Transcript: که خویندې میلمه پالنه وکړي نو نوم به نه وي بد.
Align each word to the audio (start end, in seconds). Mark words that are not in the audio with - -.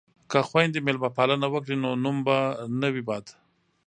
که 0.31 0.39
خویندې 0.49 0.79
میلمه 0.85 1.09
پالنه 1.17 1.47
وکړي 1.49 1.75
نو 1.83 1.89
نوم 2.03 2.17
به 2.25 2.37
نه 2.81 2.87
وي 2.93 3.03
بد. 3.09 3.25